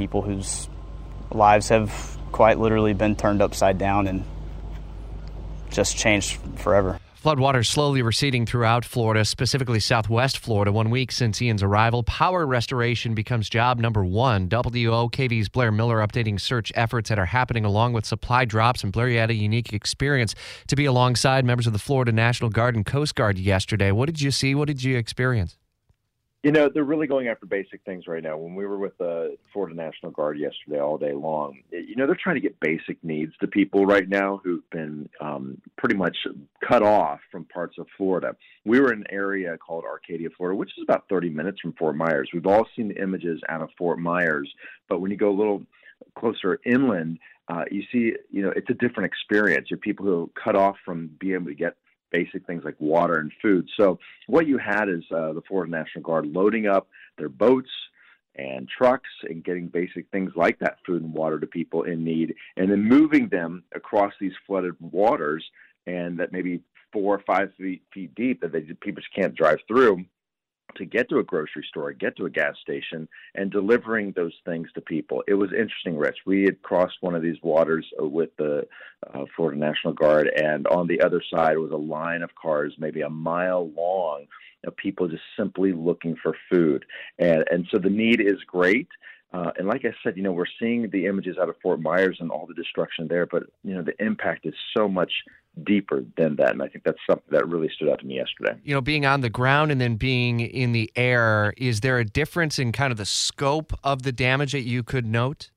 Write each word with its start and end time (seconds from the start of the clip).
people 0.00 0.22
whose 0.22 0.66
lives 1.30 1.68
have 1.68 2.16
quite 2.32 2.58
literally 2.58 2.94
been 2.94 3.14
turned 3.14 3.42
upside 3.42 3.76
down 3.76 4.06
and 4.06 4.24
just 5.70 5.94
changed 5.94 6.38
forever. 6.56 6.98
Floodwaters 7.22 7.66
slowly 7.66 8.00
receding 8.00 8.46
throughout 8.46 8.82
Florida, 8.82 9.26
specifically 9.26 9.78
southwest 9.78 10.38
Florida. 10.38 10.72
One 10.72 10.88
week 10.88 11.12
since 11.12 11.42
Ian's 11.42 11.62
arrival, 11.62 12.02
power 12.02 12.46
restoration 12.46 13.14
becomes 13.14 13.50
job 13.50 13.78
number 13.78 14.02
one. 14.02 14.48
WOKV's 14.48 15.50
Blair 15.50 15.70
Miller 15.70 15.98
updating 15.98 16.40
search 16.40 16.72
efforts 16.74 17.10
that 17.10 17.18
are 17.18 17.26
happening 17.26 17.66
along 17.66 17.92
with 17.92 18.06
supply 18.06 18.46
drops. 18.46 18.82
And 18.82 18.90
Blair, 18.90 19.10
you 19.10 19.18
had 19.18 19.28
a 19.28 19.34
unique 19.34 19.74
experience 19.74 20.34
to 20.68 20.76
be 20.76 20.86
alongside 20.86 21.44
members 21.44 21.66
of 21.66 21.74
the 21.74 21.78
Florida 21.78 22.10
National 22.10 22.48
Guard 22.48 22.74
and 22.74 22.86
Coast 22.86 23.14
Guard 23.14 23.38
yesterday. 23.38 23.92
What 23.92 24.06
did 24.06 24.22
you 24.22 24.30
see? 24.30 24.54
What 24.54 24.68
did 24.68 24.82
you 24.82 24.96
experience? 24.96 25.58
You 26.42 26.52
know, 26.52 26.70
they're 26.72 26.84
really 26.84 27.06
going 27.06 27.28
after 27.28 27.44
basic 27.44 27.82
things 27.84 28.06
right 28.06 28.22
now. 28.22 28.38
When 28.38 28.54
we 28.54 28.64
were 28.64 28.78
with 28.78 28.96
the 28.96 29.36
Florida 29.52 29.76
National 29.76 30.10
Guard 30.10 30.38
yesterday 30.38 30.80
all 30.80 30.96
day 30.96 31.12
long, 31.12 31.58
you 31.70 31.96
know, 31.96 32.06
they're 32.06 32.16
trying 32.18 32.36
to 32.36 32.40
get 32.40 32.58
basic 32.60 32.96
needs 33.04 33.32
to 33.40 33.46
people 33.46 33.84
right 33.84 34.08
now 34.08 34.40
who've 34.42 34.68
been 34.70 35.10
um, 35.20 35.60
pretty 35.76 35.96
much 35.96 36.16
cut 36.66 36.82
off 36.82 37.20
from 37.30 37.44
parts 37.44 37.76
of 37.78 37.86
Florida. 37.98 38.34
We 38.64 38.80
were 38.80 38.90
in 38.90 39.00
an 39.00 39.06
area 39.10 39.58
called 39.58 39.84
Arcadia, 39.84 40.30
Florida, 40.34 40.56
which 40.56 40.70
is 40.78 40.82
about 40.82 41.04
30 41.10 41.28
minutes 41.28 41.60
from 41.60 41.74
Fort 41.74 41.94
Myers. 41.94 42.30
We've 42.32 42.46
all 42.46 42.66
seen 42.74 42.88
the 42.88 43.02
images 43.02 43.42
out 43.50 43.60
of 43.60 43.68
Fort 43.76 43.98
Myers, 43.98 44.50
but 44.88 45.02
when 45.02 45.10
you 45.10 45.18
go 45.18 45.28
a 45.30 45.36
little 45.36 45.62
closer 46.18 46.58
inland, 46.64 47.18
uh, 47.48 47.64
you 47.70 47.82
see, 47.92 48.14
you 48.30 48.42
know, 48.42 48.52
it's 48.56 48.70
a 48.70 48.74
different 48.74 49.12
experience. 49.12 49.68
You're 49.70 49.78
people 49.78 50.06
who 50.06 50.22
are 50.22 50.42
cut 50.42 50.56
off 50.56 50.76
from 50.84 51.10
being 51.18 51.34
able 51.34 51.46
to 51.46 51.54
get 51.54 51.76
basic 52.10 52.46
things 52.46 52.64
like 52.64 52.76
water 52.78 53.18
and 53.18 53.32
food. 53.40 53.68
So 53.78 53.98
what 54.26 54.46
you 54.46 54.58
had 54.58 54.88
is 54.88 55.04
uh, 55.10 55.32
the 55.32 55.42
Florida 55.46 55.70
National 55.70 56.02
Guard 56.02 56.26
loading 56.26 56.66
up 56.66 56.88
their 57.18 57.28
boats 57.28 57.70
and 58.36 58.68
trucks 58.68 59.08
and 59.24 59.44
getting 59.44 59.68
basic 59.68 60.08
things 60.10 60.32
like 60.36 60.58
that 60.60 60.78
food 60.86 61.02
and 61.02 61.12
water 61.12 61.38
to 61.40 61.46
people 61.46 61.82
in 61.82 62.04
need, 62.04 62.34
and 62.56 62.70
then 62.70 62.82
moving 62.82 63.28
them 63.28 63.64
across 63.74 64.12
these 64.20 64.32
flooded 64.46 64.74
waters 64.80 65.44
and 65.86 66.18
that 66.18 66.32
maybe 66.32 66.60
four 66.92 67.14
or 67.14 67.22
five 67.26 67.52
feet, 67.56 67.82
feet 67.92 68.14
deep 68.14 68.40
that 68.40 68.52
they 68.52 68.60
people 68.60 69.02
just 69.02 69.14
can't 69.14 69.34
drive 69.34 69.58
through 69.66 70.04
to 70.80 70.86
get 70.86 71.08
to 71.10 71.18
a 71.18 71.22
grocery 71.22 71.64
store, 71.68 71.92
get 71.92 72.16
to 72.16 72.24
a 72.26 72.30
gas 72.30 72.56
station, 72.60 73.06
and 73.34 73.52
delivering 73.52 74.12
those 74.12 74.34
things 74.44 74.68
to 74.74 74.80
people. 74.80 75.22
It 75.28 75.34
was 75.34 75.50
interesting, 75.52 75.96
Rich. 75.96 76.18
We 76.26 76.42
had 76.44 76.60
crossed 76.62 76.96
one 77.02 77.14
of 77.14 77.22
these 77.22 77.36
waters 77.42 77.86
uh, 78.00 78.06
with 78.06 78.30
the 78.38 78.66
uh, 79.14 79.24
Florida 79.36 79.58
National 79.58 79.92
Guard, 79.92 80.28
and 80.36 80.66
on 80.66 80.86
the 80.86 81.02
other 81.02 81.22
side 81.32 81.58
was 81.58 81.70
a 81.70 81.76
line 81.76 82.22
of 82.22 82.34
cars, 82.34 82.74
maybe 82.78 83.02
a 83.02 83.10
mile 83.10 83.70
long, 83.76 84.26
of 84.64 84.76
people 84.76 85.08
just 85.08 85.22
simply 85.38 85.72
looking 85.72 86.16
for 86.22 86.34
food. 86.50 86.84
And 87.18 87.44
and 87.50 87.66
so 87.70 87.78
the 87.78 87.90
need 87.90 88.20
is 88.20 88.38
great. 88.46 88.88
Uh, 89.32 89.52
and 89.58 89.68
like 89.68 89.84
I 89.84 89.92
said, 90.02 90.16
you 90.16 90.22
know, 90.22 90.32
we're 90.32 90.44
seeing 90.58 90.90
the 90.90 91.06
images 91.06 91.36
out 91.40 91.48
of 91.48 91.54
Fort 91.62 91.80
Myers 91.80 92.16
and 92.20 92.30
all 92.30 92.46
the 92.46 92.54
destruction 92.54 93.06
there, 93.08 93.26
but 93.26 93.44
you 93.62 93.74
know, 93.74 93.82
the 93.82 93.94
impact 94.04 94.44
is 94.44 94.54
so 94.76 94.88
much 94.88 95.12
deeper 95.64 96.04
than 96.16 96.36
that. 96.36 96.50
And 96.50 96.62
I 96.62 96.68
think 96.68 96.84
that's 96.84 96.98
something 97.08 97.28
that 97.30 97.48
really 97.48 97.70
stood 97.74 97.88
out 97.88 98.00
to 98.00 98.06
me 98.06 98.16
yesterday. 98.16 98.58
You 98.64 98.74
know, 98.74 98.80
being 98.80 99.06
on 99.06 99.20
the 99.20 99.30
ground 99.30 99.70
and 99.70 99.80
then 99.80 99.96
being 99.96 100.40
in 100.40 100.72
the 100.72 100.90
air, 100.96 101.54
is 101.56 101.80
there 101.80 101.98
a 101.98 102.04
difference 102.04 102.58
in 102.58 102.72
kind 102.72 102.90
of 102.90 102.98
the 102.98 103.06
scope 103.06 103.72
of 103.84 104.02
the 104.02 104.12
damage 104.12 104.52
that 104.52 104.62
you 104.62 104.82
could 104.82 105.06
note? 105.06 105.50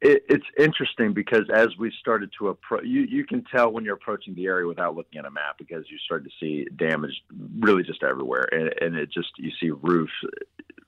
It, 0.00 0.24
it's 0.28 0.46
interesting 0.58 1.12
because 1.12 1.44
as 1.52 1.68
we 1.78 1.92
started 2.00 2.30
to 2.38 2.48
approach, 2.48 2.84
you, 2.84 3.02
you 3.02 3.24
can 3.24 3.44
tell 3.54 3.70
when 3.70 3.84
you're 3.84 3.94
approaching 3.94 4.34
the 4.34 4.46
area 4.46 4.66
without 4.66 4.94
looking 4.94 5.18
at 5.18 5.24
a 5.24 5.30
map 5.30 5.58
because 5.58 5.84
you 5.90 5.98
start 5.98 6.24
to 6.24 6.30
see 6.40 6.66
damage 6.76 7.22
really 7.58 7.82
just 7.82 8.02
everywhere, 8.02 8.48
and, 8.52 8.72
and 8.80 8.96
it 8.96 9.10
just 9.12 9.30
you 9.38 9.50
see 9.60 9.70
roofs 9.70 10.12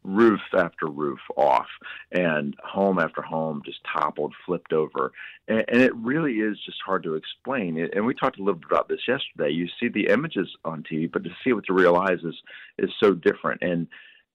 roof 0.05 0.41
after 0.57 0.87
roof 0.87 1.19
off 1.37 1.67
and 2.13 2.55
home 2.63 2.99
after 2.99 3.23
home 3.23 3.63
just 3.65 3.81
toppled, 3.91 4.35
flipped 4.45 4.73
over. 4.73 5.13
And, 5.49 5.65
and 5.69 5.81
it 5.81 5.95
really 5.97 6.35
is 6.35 6.59
just 6.65 6.79
hard 6.85 7.03
to 7.05 7.15
explain. 7.15 7.79
And 7.79 8.07
we 8.07 8.15
talked 8.15 8.39
a 8.39 8.43
little 8.43 8.61
bit 8.61 8.71
about 8.71 8.89
this 8.89 9.09
yesterday. 9.09 9.51
You 9.51 9.67
see 9.81 9.89
the 9.89 10.09
images 10.09 10.49
on 10.65 10.83
TV, 10.83 11.11
but 11.11 11.25
to 11.25 11.31
see 11.43 11.53
what 11.53 11.65
to 11.67 11.73
realize 11.73 12.21
is, 12.23 12.37
is 12.79 12.91
so 13.01 13.15
different. 13.15 13.63
And, 13.63 13.89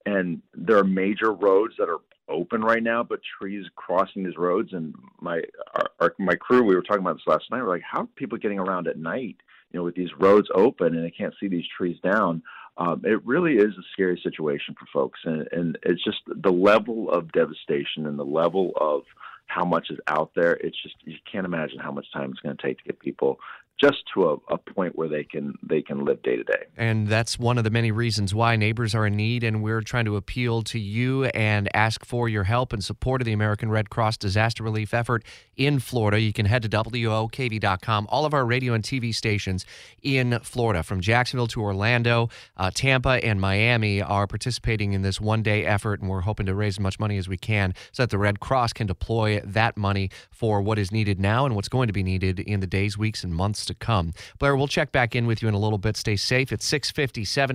and 0.06 0.42
there 0.54 0.78
are 0.78 0.84
major 0.84 1.32
roads 1.32 1.74
that 1.78 1.88
are 1.88 2.00
open 2.28 2.62
right 2.62 2.82
now, 2.82 3.02
but 3.02 3.20
trees 3.38 3.66
crossing 3.76 4.24
these 4.24 4.36
roads. 4.36 4.72
And 4.72 4.94
my, 5.20 5.42
our, 5.74 5.90
our, 6.00 6.14
my 6.18 6.34
crew, 6.34 6.62
we 6.62 6.74
were 6.74 6.82
talking 6.82 7.02
about 7.02 7.16
this 7.16 7.26
last 7.26 7.44
night. 7.50 7.62
We're 7.62 7.68
like, 7.68 7.82
how 7.82 8.02
are 8.02 8.08
people 8.16 8.38
getting 8.38 8.58
around 8.58 8.88
at 8.88 8.98
night? 8.98 9.36
You 9.72 9.80
know, 9.80 9.84
with 9.84 9.94
these 9.94 10.10
roads 10.18 10.48
open 10.54 10.94
and 10.94 11.04
they 11.04 11.10
can't 11.10 11.34
see 11.40 11.48
these 11.48 11.66
trees 11.76 11.98
down 12.02 12.42
um, 12.80 13.02
it 13.04 13.24
really 13.26 13.56
is 13.56 13.76
a 13.78 13.82
scary 13.92 14.18
situation 14.22 14.74
for 14.78 14.86
folks, 14.92 15.20
and, 15.24 15.46
and 15.52 15.78
it's 15.82 16.02
just 16.02 16.20
the 16.26 16.50
level 16.50 17.10
of 17.10 17.30
devastation 17.30 18.06
and 18.06 18.18
the 18.18 18.24
level 18.24 18.72
of 18.80 19.02
how 19.46 19.66
much 19.66 19.88
is 19.90 19.98
out 20.06 20.30
there. 20.34 20.54
It's 20.54 20.80
just 20.82 20.94
you 21.04 21.16
can't 21.30 21.44
imagine 21.44 21.78
how 21.78 21.92
much 21.92 22.06
time 22.10 22.30
it's 22.30 22.40
going 22.40 22.56
to 22.56 22.62
take 22.62 22.78
to 22.78 22.84
get 22.84 22.98
people 22.98 23.38
just 23.80 24.02
to 24.14 24.28
a, 24.28 24.34
a, 24.48 24.58
point 24.58 24.96
where 24.96 25.08
they 25.08 25.24
can 25.24 25.54
they 25.62 25.80
can 25.80 26.04
live 26.04 26.22
day 26.22 26.36
to 26.36 26.44
day. 26.44 26.64
And 26.76 27.08
that's 27.08 27.38
one 27.38 27.56
of 27.56 27.64
the 27.64 27.70
many 27.70 27.90
reasons 27.90 28.34
why 28.34 28.56
neighbors 28.56 28.94
are 28.94 29.06
in 29.06 29.16
need 29.16 29.42
and 29.42 29.62
we're 29.62 29.80
trying 29.80 30.04
to 30.04 30.16
appeal 30.16 30.62
to 30.62 30.78
you 30.78 31.24
and 31.26 31.68
ask 31.74 32.04
for 32.04 32.28
your 32.28 32.44
help 32.44 32.72
and 32.72 32.84
support 32.84 33.22
of 33.22 33.24
the 33.24 33.32
American 33.32 33.70
Red 33.70 33.88
Cross 33.88 34.18
disaster 34.18 34.62
relief 34.62 34.92
effort 34.92 35.24
in 35.56 35.78
Florida. 35.78 36.20
You 36.20 36.32
can 36.32 36.46
head 36.46 36.62
to 36.62 36.68
WOKV.com. 36.68 38.06
All 38.10 38.26
of 38.26 38.34
our 38.34 38.44
radio 38.44 38.74
and 38.74 38.84
TV 38.84 39.14
stations 39.14 39.64
in 40.02 40.38
Florida, 40.40 40.82
from 40.82 41.00
Jacksonville 41.00 41.46
to 41.48 41.62
Orlando, 41.62 42.28
uh, 42.56 42.70
Tampa, 42.72 43.24
and 43.24 43.40
Miami, 43.40 44.02
are 44.02 44.26
participating 44.26 44.92
in 44.92 45.02
this 45.02 45.20
one 45.20 45.42
day 45.42 45.64
effort, 45.64 46.00
and 46.00 46.08
we're 46.08 46.20
hoping 46.20 46.46
to 46.46 46.54
raise 46.54 46.74
as 46.74 46.80
much 46.80 46.98
money 46.98 47.16
as 47.16 47.28
we 47.28 47.36
can 47.36 47.74
so 47.92 48.02
that 48.02 48.10
the 48.10 48.18
Red 48.18 48.40
Cross 48.40 48.74
can 48.74 48.86
deploy 48.86 49.40
that 49.40 49.76
money 49.76 50.10
for 50.30 50.60
what 50.60 50.78
is 50.78 50.92
needed 50.92 51.18
now 51.18 51.46
and 51.46 51.54
what's 51.54 51.68
going 51.68 51.86
to 51.86 51.92
be 51.92 52.02
needed 52.02 52.40
in 52.40 52.60
the 52.60 52.66
days, 52.66 52.98
weeks, 52.98 53.24
and 53.24 53.34
months 53.34 53.69
to 53.70 53.74
come. 53.74 54.12
Blair, 54.38 54.56
we'll 54.56 54.68
check 54.68 54.92
back 54.92 55.16
in 55.16 55.26
with 55.26 55.42
you 55.42 55.48
in 55.48 55.54
a 55.54 55.58
little 55.58 55.78
bit. 55.78 55.96
Stay 55.96 56.16
safe. 56.16 56.52
It's 56.52 56.66
657. 56.66 57.54